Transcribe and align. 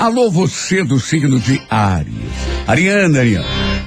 Alô, 0.00 0.30
você 0.30 0.82
do 0.82 0.98
signo 0.98 1.38
de 1.38 1.62
Áries. 1.70 2.12
Ariana, 2.66 3.20
Ariana, 3.20 3.46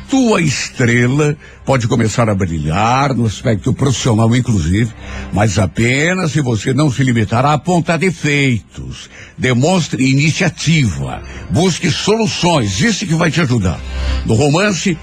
tua 0.10 0.42
estrela 0.42 1.36
pode 1.66 1.88
começar 1.88 2.30
a 2.30 2.36
brilhar 2.36 3.14
no 3.14 3.26
aspecto 3.26 3.74
profissional, 3.74 4.36
inclusive, 4.36 4.92
mas 5.34 5.60
apenas 5.60 6.32
se 6.32 6.42
você 6.42 6.74
não 6.74 6.90
se 6.90 7.04
limitar 7.04 7.46
a 7.46 7.54
apontar 7.54 8.00
defeitos. 8.00 9.10
Demonstre 9.38 10.10
iniciativa. 10.10 11.22
Busque 11.50 11.92
soluções. 11.92 12.80
Isso 12.80 13.06
que 13.06 13.14
vai 13.14 13.30
te 13.30 13.42
ajudar. 13.42 13.80
No 14.26 14.36
romance, 14.36 14.98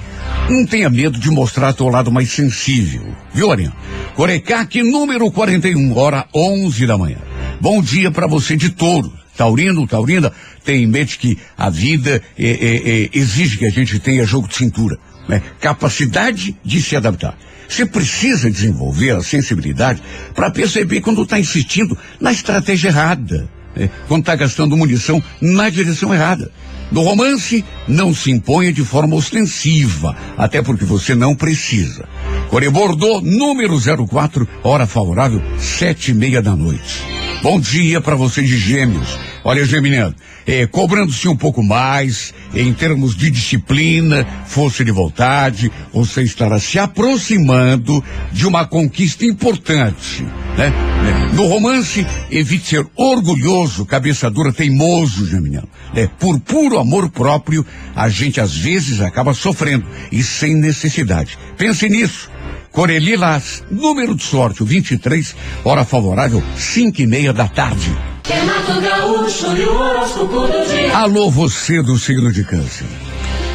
não 0.48 0.66
tenha 0.66 0.88
medo 0.88 1.18
de 1.18 1.30
mostrar 1.30 1.72
teu 1.72 1.88
lado 1.88 2.10
mais 2.10 2.30
sensível. 2.30 3.04
Viu, 3.32 3.50
Ariana? 3.50 3.76
Corecaque 4.14 4.82
número 4.82 5.30
41, 5.30 5.96
hora 5.96 6.26
11 6.34 6.86
da 6.86 6.98
manhã. 6.98 7.18
Bom 7.60 7.80
dia 7.80 8.10
para 8.10 8.26
você 8.26 8.56
de 8.56 8.70
touro. 8.70 9.21
Taurino, 9.36 9.86
Taurina, 9.86 10.32
tem 10.64 10.84
em 10.84 10.86
mente 10.86 11.18
que 11.18 11.38
a 11.56 11.70
vida 11.70 12.22
é, 12.38 12.44
é, 12.44 13.04
é, 13.04 13.10
exige 13.12 13.58
que 13.58 13.66
a 13.66 13.70
gente 13.70 13.98
tenha 13.98 14.26
jogo 14.26 14.48
de 14.48 14.56
cintura, 14.56 14.98
né? 15.28 15.42
capacidade 15.60 16.56
de 16.64 16.82
se 16.82 16.96
adaptar. 16.96 17.36
Você 17.68 17.86
precisa 17.86 18.50
desenvolver 18.50 19.12
a 19.12 19.22
sensibilidade 19.22 20.02
para 20.34 20.50
perceber 20.50 21.00
quando 21.00 21.22
está 21.22 21.40
insistindo 21.40 21.96
na 22.20 22.30
estratégia 22.30 22.88
errada, 22.88 23.48
né? 23.74 23.88
quando 24.06 24.20
está 24.20 24.36
gastando 24.36 24.76
munição 24.76 25.22
na 25.40 25.70
direção 25.70 26.12
errada. 26.12 26.52
No 26.90 27.00
romance, 27.00 27.64
não 27.88 28.14
se 28.14 28.30
imponha 28.30 28.70
de 28.70 28.84
forma 28.84 29.16
ostensiva, 29.16 30.14
até 30.36 30.60
porque 30.60 30.84
você 30.84 31.14
não 31.14 31.34
precisa. 31.34 32.06
Core 32.50 32.68
Bordeaux, 32.68 33.22
número 33.24 33.78
04, 34.06 34.46
hora 34.62 34.86
favorável, 34.86 35.42
sete 35.58 36.10
e 36.10 36.14
meia 36.14 36.42
da 36.42 36.54
noite. 36.54 37.21
Bom 37.42 37.58
dia 37.58 38.00
para 38.00 38.14
você 38.14 38.40
de 38.40 38.56
gêmeos. 38.56 39.18
Olha, 39.42 39.64
Geminiano, 39.64 40.14
é, 40.46 40.64
cobrando-se 40.64 41.26
um 41.28 41.36
pouco 41.36 41.60
mais, 41.60 42.32
em 42.54 42.72
termos 42.72 43.16
de 43.16 43.32
disciplina, 43.32 44.24
força 44.46 44.84
de 44.84 44.92
vontade, 44.92 45.72
você 45.92 46.22
estará 46.22 46.60
se 46.60 46.78
aproximando 46.78 48.02
de 48.30 48.46
uma 48.46 48.64
conquista 48.64 49.24
importante, 49.24 50.22
né? 50.56 50.72
No 51.34 51.48
romance, 51.48 52.06
evite 52.30 52.68
ser 52.68 52.86
orgulhoso, 52.94 53.84
cabeça 53.84 54.30
dura, 54.30 54.52
teimoso, 54.52 55.26
Geminiano. 55.26 55.68
É, 55.96 56.06
por 56.06 56.38
puro 56.38 56.78
amor 56.78 57.10
próprio, 57.10 57.66
a 57.96 58.08
gente 58.08 58.40
às 58.40 58.56
vezes 58.56 59.00
acaba 59.00 59.34
sofrendo, 59.34 59.84
e 60.12 60.22
sem 60.22 60.54
necessidade. 60.54 61.36
Pense 61.58 61.88
nisso. 61.88 62.30
Corelilas, 62.72 63.62
número 63.70 64.14
de 64.14 64.24
sorte, 64.24 64.62
o 64.62 64.66
23, 64.66 65.36
hora 65.62 65.84
favorável, 65.84 66.42
cinco 66.56 67.02
e 67.02 67.06
meia 67.06 67.32
da 67.32 67.46
tarde. 67.46 67.94
Gaúcho 68.82 69.54
e 69.56 69.64
o. 69.66 70.96
Alô, 70.96 71.30
você 71.30 71.82
do 71.82 71.98
signo 71.98 72.32
de 72.32 72.42
câncer. 72.44 72.86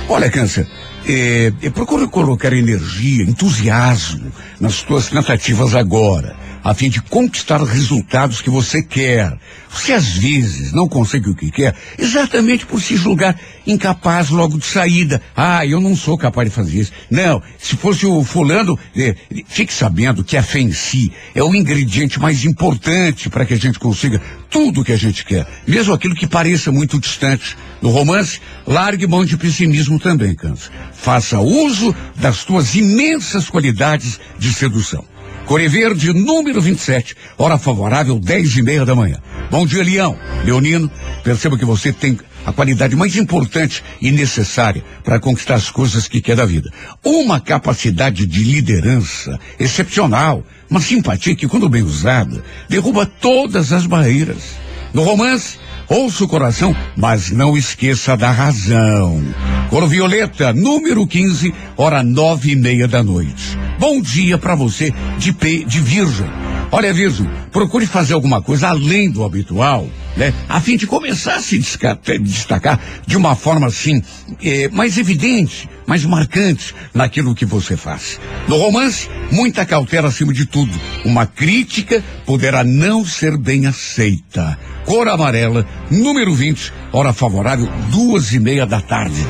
Olha, 0.08 0.30
câncer, 0.30 0.68
é, 1.06 1.52
é, 1.62 1.70
procure 1.70 2.08
colocar 2.08 2.54
energia, 2.54 3.24
entusiasmo 3.24 4.32
nas 4.60 4.76
suas 4.76 5.08
tentativas 5.08 5.74
agora, 5.74 6.36
a 6.68 6.74
fim 6.74 6.90
de 6.90 7.02
conquistar 7.02 7.64
resultados 7.64 8.42
que 8.42 8.50
você 8.50 8.84
quer. 8.84 9.40
Você 9.70 9.94
às 9.94 10.10
vezes 10.10 10.74
não 10.74 10.86
consegue 10.86 11.30
o 11.30 11.36
que 11.36 11.50
quer, 11.50 11.74
exatamente 11.98 12.66
por 12.66 12.82
se 12.82 12.98
julgar 12.98 13.40
incapaz 13.66 14.30
logo 14.30 14.58
de 14.58 14.66
saída. 14.66 15.22
Ah, 15.34 15.66
eu 15.66 15.80
não 15.80 15.96
sou 15.96 16.18
capaz 16.18 16.50
de 16.50 16.54
fazer 16.54 16.78
isso. 16.78 16.92
Não, 17.10 17.42
se 17.58 17.78
fosse 17.78 18.06
o 18.06 18.22
fulano, 18.22 18.78
é, 18.98 19.16
fique 19.48 19.74
sabendo 19.74 20.26
que 20.26 20.36
a 20.36 20.44
fé 20.44 20.60
em 20.60 20.74
si 20.74 21.10
é 21.34 21.42
o 21.42 21.56
ingrediente 21.56 22.20
mais 22.20 22.44
importante 22.44 23.30
para 23.30 23.46
que 23.46 23.54
a 23.54 23.58
gente 23.58 23.80
consiga 23.80 24.22
tudo 24.50 24.82
o 24.82 24.84
que 24.84 24.92
a 24.92 24.98
gente 24.98 25.24
quer, 25.24 25.48
mesmo 25.66 25.94
aquilo 25.94 26.16
que 26.16 26.28
pareça 26.28 26.70
muito 26.70 27.00
distante. 27.00 27.56
No 27.82 27.92
romance, 27.92 28.42
largue 28.66 29.08
mão 29.08 29.24
de 29.24 29.38
pessimismo 29.38 30.00
também, 30.00 30.36
Câncer. 30.36 30.70
Faça 30.92 31.40
uso 31.40 31.96
das 32.18 32.44
tuas 32.44 32.76
imensas 32.76 33.50
qualidades 33.50 34.20
de 34.38 34.54
sedução. 34.54 35.06
Core 35.48 35.70
Verde, 35.70 36.12
número 36.12 36.60
27, 36.60 37.16
hora 37.38 37.58
favorável, 37.58 38.20
10 38.20 38.58
e 38.58 38.62
meia 38.62 38.86
da 38.86 38.94
manhã. 38.94 39.16
Bom 39.50 39.66
dia, 39.66 39.82
Leão. 39.82 40.20
Leonino, 40.44 40.92
perceba 41.24 41.58
que 41.58 41.64
você 41.64 41.94
tem 41.94 42.20
a 42.46 42.52
qualidade 42.52 42.98
mais 42.98 43.16
importante 43.16 43.82
e 44.02 44.12
necessária 44.12 44.84
para 45.06 45.22
conquistar 45.22 45.56
as 45.56 45.72
coisas 45.72 46.06
que 46.06 46.20
quer 46.20 46.36
da 46.36 46.46
vida. 46.46 46.70
Uma 47.02 47.40
capacidade 47.40 48.26
de 48.26 48.44
liderança 48.44 49.40
excepcional, 49.58 50.44
uma 50.70 50.82
simpatia 50.82 51.34
que, 51.34 51.48
quando 51.48 51.70
bem 51.70 51.82
usada, 51.82 52.44
derruba 52.68 53.06
todas 53.06 53.72
as 53.72 53.86
barreiras. 53.86 54.58
No 54.94 55.02
romance, 55.02 55.58
ouça 55.88 56.26
o 56.26 56.28
coração, 56.28 56.76
mas 56.98 57.32
não 57.32 57.56
esqueça 57.56 58.18
da 58.18 58.32
razão. 58.32 59.24
Cor 59.70 59.88
Violeta, 59.88 60.52
número 60.52 61.08
15, 61.08 61.54
hora 61.78 62.04
nove 62.04 62.52
e 62.52 62.56
meia 62.58 62.86
da 62.86 63.02
noite. 63.02 63.58
Bom 63.80 64.02
dia 64.02 64.40
para 64.40 64.56
você 64.56 64.92
de 65.20 65.32
P 65.32 65.64
de 65.64 65.80
Virgem. 65.80 66.26
Olha, 66.72 66.92
Virgem, 66.92 67.30
procure 67.52 67.86
fazer 67.86 68.14
alguma 68.16 68.42
coisa 68.42 68.70
além 68.70 69.10
do 69.10 69.24
habitual, 69.24 69.88
né? 70.18 70.34
A 70.50 70.60
fim 70.60 70.76
de 70.76 70.88
começar 70.88 71.36
a 71.36 71.42
se 71.42 71.60
destacar 71.60 72.80
de 73.06 73.16
uma 73.16 73.36
forma 73.36 73.68
assim, 73.68 74.02
eh, 74.44 74.68
mais 74.74 74.98
evidente, 74.98 75.70
mais 75.86 76.04
marcante 76.04 76.74
naquilo 76.94 77.36
que 77.36 77.46
você 77.46 77.78
faz. 77.78 78.20
No 78.48 78.58
romance, 78.58 79.08
muita 79.32 79.66
cautela 79.66 80.10
acima 80.10 80.34
de 80.34 80.46
tudo. 80.48 80.74
Uma 81.06 81.28
crítica 81.28 82.04
poderá 82.26 82.64
não 82.64 83.06
ser 83.06 83.38
bem 83.38 83.68
aceita. 83.68 84.58
Cor 84.86 85.08
amarela, 85.08 85.66
número 85.90 86.34
20, 86.34 86.74
hora 86.92 87.14
favorável, 87.14 87.70
duas 87.92 88.34
e 88.34 88.40
meia 88.40 88.66
da 88.66 88.82
tarde. 88.82 89.26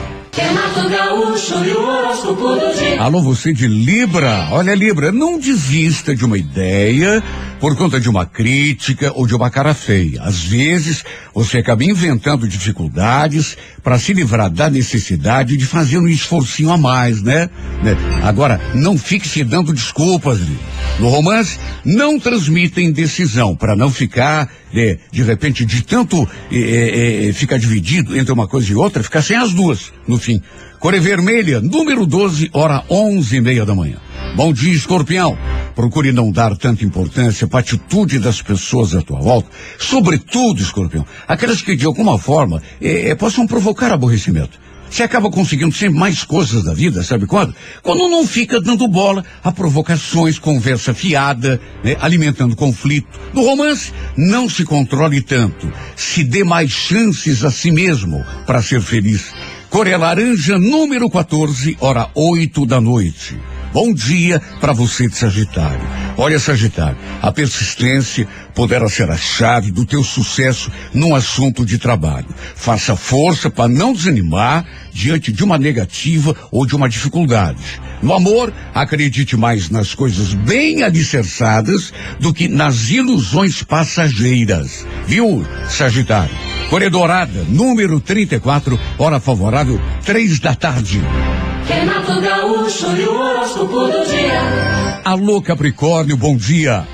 Dia. 2.78 3.02
Alô, 3.02 3.22
você 3.24 3.52
de 3.52 3.68
Libra. 3.68 4.50
Olha, 4.52 4.76
Libra, 4.76 5.12
não 5.12 5.40
desista 5.40 6.16
de 6.16 6.24
uma 6.24 6.38
ideia 6.38 7.24
por 7.60 7.76
conta 7.76 8.00
de 8.00 8.10
uma 8.10 8.26
crítica 8.26 9.12
ou 9.16 9.26
de 9.26 9.36
uma 9.36 9.50
cara 9.50 9.74
feia. 9.74 10.22
Às 10.22 10.44
vezes, 10.44 11.04
você 11.34 11.58
acaba 11.58 11.84
inventando 11.84 12.48
dificuldades 12.48 13.58
para 13.84 13.98
se 13.98 14.14
livrar 14.14 14.50
da 14.50 14.70
necessidade 14.70 15.58
de 15.58 15.66
fazer 15.66 15.98
um 15.98 16.08
esforcinho 16.08 16.72
a 16.72 16.78
mais, 16.78 17.22
né? 17.22 17.50
né? 17.84 17.96
Agora, 18.24 18.60
não 18.76 18.98
fique 18.98 19.28
se 19.28 19.44
dando 19.44 19.74
desculpas, 19.74 20.40
Libra. 20.40 20.78
No 21.00 21.10
romance, 21.10 21.60
não 21.86 22.20
transmitem 22.20 22.92
decisão 22.92 23.56
para 23.56 23.76
não 23.76 23.92
ficar, 23.92 24.50
de, 24.72 24.98
de 25.12 25.24
repente, 25.24 25.66
de 25.66 25.84
tanto 25.84 26.28
eh, 26.52 27.28
eh, 27.30 27.34
ficar 27.34 27.58
dividido 27.58 28.18
entre 28.18 28.34
uma 28.34 28.48
coisa 28.48 28.72
e 28.72 28.76
outra, 28.76 29.04
ficar 29.04 29.22
sem 29.22 29.38
as 29.38 29.54
duas, 29.54 29.92
no 30.08 30.18
fim. 30.18 30.42
Core 30.80 31.00
Vermelha, 31.00 31.60
número 31.60 32.06
12, 32.06 32.50
hora 32.54 32.84
onze 32.90 33.38
e 33.38 33.42
meia 33.42 33.66
da 33.66 33.76
manhã. 33.76 33.98
Bom 34.38 34.54
dia, 34.54 34.72
escorpião. 34.72 35.36
Procure 35.74 36.12
não 36.12 36.32
dar 36.32 36.56
tanta 36.56 36.86
importância 36.86 37.48
para 37.48 37.58
a 37.58 37.62
atitude 37.62 38.20
das 38.20 38.40
pessoas 38.40 38.94
à 38.94 39.02
tua 39.02 39.20
volta. 39.20 39.50
Sobretudo, 39.80 40.62
escorpião, 40.62 41.04
aquelas 41.28 41.60
que 41.60 41.76
de 41.76 41.88
alguma 41.88 42.20
forma 42.20 42.62
eh, 42.80 43.10
eh, 43.10 43.16
possam 43.16 43.48
provocar 43.48 43.92
aborrecimento. 43.92 44.60
Você 44.92 45.02
acaba 45.02 45.32
conseguindo 45.32 45.74
sempre 45.74 45.98
mais 45.98 46.24
coisas 46.24 46.64
da 46.64 46.72
vida, 46.72 47.04
sabe 47.04 47.26
quando? 47.26 47.56
Quando 47.82 48.08
não 48.08 48.28
fica 48.28 48.62
dando 48.62 48.88
bola 48.88 49.26
a 49.44 49.52
provocações, 49.52 50.38
conversa 50.38 50.94
fiada, 50.94 51.60
né, 51.84 51.98
alimentando 52.00 52.56
conflito. 52.56 53.20
No 53.34 53.42
romance, 53.42 53.92
não 54.16 54.48
se 54.48 54.64
controle 54.64 55.20
tanto. 55.20 55.74
Se 55.96 56.24
dê 56.24 56.44
mais 56.44 56.70
chances 56.70 57.44
a 57.44 57.50
si 57.50 57.72
mesmo 57.72 58.24
para 58.46 58.62
ser 58.62 58.82
feliz. 58.82 59.34
Coreia 59.68 59.98
Laranja, 59.98 60.60
número 60.60 61.10
14, 61.10 61.76
hora 61.82 62.08
8 62.14 62.68
da 62.68 62.80
noite. 62.80 63.36
Bom 63.80 63.94
dia 63.94 64.42
para 64.60 64.74
você 64.74 65.08
de 65.08 65.16
Sagitário. 65.16 65.88
Olha, 66.18 66.40
Sagitário, 66.40 66.98
a 67.22 67.32
persistência 67.32 68.28
poderá 68.56 68.90
ser 68.90 69.08
a 69.12 69.16
chave 69.16 69.70
do 69.70 69.86
teu 69.86 70.04
sucesso 70.04 70.72
num 70.96 71.14
assunto 71.14 71.64
de 71.64 71.78
trabalho. 71.78 72.26
Faça 72.56 72.96
força 72.96 73.52
para 73.52 73.68
não 73.70 73.94
desanimar 73.94 74.66
diante 74.92 75.32
de 75.32 75.44
uma 75.44 75.60
negativa 75.60 76.36
ou 76.50 76.66
de 76.66 76.76
uma 76.76 76.90
dificuldade. 76.90 77.80
No 78.02 78.16
amor, 78.16 78.52
acredite 78.74 79.38
mais 79.38 79.70
nas 79.70 79.94
coisas 79.94 80.34
bem 80.34 80.82
alicerçadas 80.82 81.94
do 82.20 82.34
que 82.34 82.48
nas 82.48 82.90
ilusões 82.90 83.62
passageiras. 83.62 84.88
Viu, 85.06 85.46
Sagitário? 85.70 86.36
Corredorada, 86.72 87.46
número 87.48 88.00
34, 88.00 88.80
hora 88.98 89.20
favorável, 89.20 89.80
três 90.04 90.40
da 90.40 90.56
tarde. 90.56 91.00
Renato 91.68 92.22
Gaúcho 92.22 92.96
e 92.96 93.06
o 93.06 93.20
horóscopo 93.20 93.88
do 93.88 94.06
dia. 94.06 95.02
Alô, 95.04 95.42
Capricórnio, 95.42 96.16
bom 96.16 96.36
dia. 96.36 96.88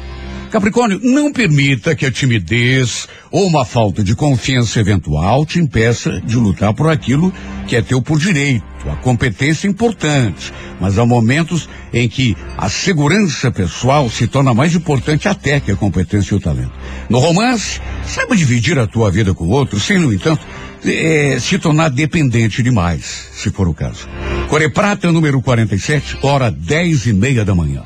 Capricórnio, 0.54 1.00
não 1.02 1.34
permita 1.34 1.96
que 1.96 2.06
a 2.06 2.12
timidez 2.12 3.08
ou 3.32 3.48
uma 3.48 3.66
falta 3.66 4.04
de 4.04 4.16
confiança 4.16 4.80
eventual 4.80 5.48
te 5.48 5.58
impeça 5.58 6.22
de 6.22 6.36
lutar 6.36 6.72
por 6.76 6.92
aquilo 6.92 7.34
que 7.66 7.76
é 7.76 7.82
teu 7.82 8.00
por 8.00 8.20
direito. 8.20 8.64
A 8.88 8.96
competência 8.98 9.66
é 9.66 9.72
importante, 9.72 10.54
mas 10.80 11.00
há 11.00 11.08
momentos 11.08 11.68
em 11.92 12.08
que 12.08 12.38
a 12.56 12.70
segurança 12.70 13.52
pessoal 13.52 14.08
se 14.12 14.28
torna 14.28 14.54
mais 14.54 14.76
importante 14.76 15.28
até 15.28 15.60
que 15.60 15.72
a 15.72 15.76
competência 15.76 16.36
e 16.36 16.38
o 16.38 16.40
talento. 16.40 16.74
No 17.10 17.18
romance, 17.18 17.82
saiba 18.06 18.36
dividir 18.36 18.78
a 18.78 18.86
tua 18.86 19.10
vida 19.10 19.34
com 19.34 19.46
o 19.46 19.50
outro, 19.50 19.80
sem, 19.80 19.98
no 19.98 20.14
entanto, 20.14 20.46
é, 20.86 21.36
se 21.40 21.58
tornar 21.58 21.90
dependente 21.90 22.62
demais, 22.62 23.28
se 23.34 23.50
for 23.50 23.68
o 23.68 23.74
caso. 23.74 24.08
Core 24.50 24.70
Prata, 24.70 25.12
número 25.12 25.42
47, 25.42 26.20
hora 26.22 26.52
dez 26.52 27.08
e 27.08 27.14
meia 27.14 27.44
da 27.44 27.56
manhã. 27.56 27.82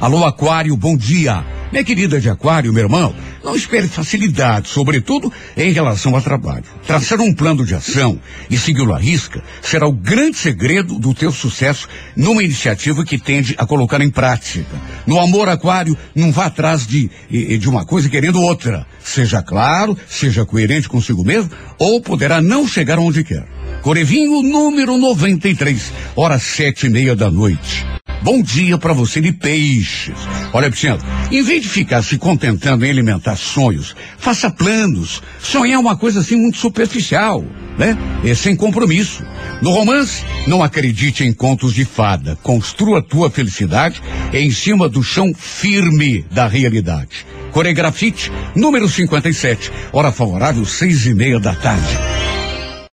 Alô, 0.00 0.24
Aquário, 0.24 0.76
bom 0.76 0.96
dia. 0.96 1.55
Minha 1.76 1.84
querida 1.84 2.18
de 2.18 2.30
Aquário, 2.30 2.72
meu 2.72 2.84
irmão, 2.84 3.14
não 3.44 3.54
espere 3.54 3.86
facilidade, 3.86 4.66
sobretudo 4.66 5.30
em 5.54 5.74
relação 5.74 6.14
ao 6.14 6.22
trabalho. 6.22 6.64
Traçar 6.86 7.20
um 7.20 7.34
plano 7.34 7.66
de 7.66 7.74
ação 7.74 8.18
e 8.48 8.56
segui-lo 8.56 8.94
à 8.94 8.98
risca 8.98 9.44
será 9.60 9.86
o 9.86 9.92
grande 9.92 10.38
segredo 10.38 10.98
do 10.98 11.12
teu 11.12 11.30
sucesso 11.30 11.86
numa 12.16 12.42
iniciativa 12.42 13.04
que 13.04 13.18
tende 13.18 13.54
a 13.58 13.66
colocar 13.66 14.00
em 14.00 14.08
prática. 14.08 14.74
No 15.06 15.20
amor, 15.20 15.50
Aquário, 15.50 15.98
não 16.14 16.32
vá 16.32 16.46
atrás 16.46 16.86
de, 16.86 17.10
de 17.28 17.68
uma 17.68 17.84
coisa 17.84 18.08
querendo 18.08 18.40
outra. 18.40 18.86
Seja 19.04 19.42
claro, 19.42 19.98
seja 20.08 20.46
coerente 20.46 20.88
consigo 20.88 21.22
mesmo, 21.22 21.50
ou 21.78 22.00
poderá 22.00 22.40
não 22.40 22.66
chegar 22.66 22.98
onde 22.98 23.22
quer. 23.22 23.46
Corevinho 23.82 24.40
número 24.40 24.96
93, 24.96 25.92
hora 26.16 26.38
sete 26.38 26.86
e 26.86 26.88
meia 26.88 27.14
da 27.14 27.30
noite. 27.30 27.84
Bom 28.26 28.42
dia 28.42 28.76
para 28.76 28.92
você 28.92 29.20
de 29.20 29.30
peixes. 29.30 30.16
Olha, 30.52 30.68
Vicente, 30.68 31.04
em 31.30 31.44
vez 31.44 31.62
de 31.62 31.68
ficar 31.68 32.02
se 32.02 32.18
contentando 32.18 32.84
em 32.84 32.90
alimentar 32.90 33.36
sonhos, 33.36 33.94
faça 34.18 34.50
planos. 34.50 35.22
Sonhar 35.38 35.76
é 35.76 35.78
uma 35.78 35.96
coisa 35.96 36.18
assim 36.18 36.34
muito 36.34 36.58
superficial, 36.58 37.44
né? 37.78 37.96
E 38.24 38.34
sem 38.34 38.56
compromisso. 38.56 39.24
No 39.62 39.70
romance, 39.70 40.24
não 40.44 40.60
acredite 40.60 41.22
em 41.22 41.32
contos 41.32 41.72
de 41.72 41.84
fada. 41.84 42.36
Construa 42.42 43.00
tua 43.00 43.30
felicidade 43.30 44.02
em 44.32 44.50
cima 44.50 44.88
do 44.88 45.04
chão 45.04 45.32
firme 45.32 46.24
da 46.28 46.48
realidade. 46.48 47.24
Coregrafite, 47.52 48.32
número 48.56 48.88
57, 48.88 49.70
hora 49.92 50.10
favorável, 50.10 50.64
seis 50.64 51.06
e 51.06 51.14
meia 51.14 51.38
da 51.38 51.54
tarde. 51.54 51.96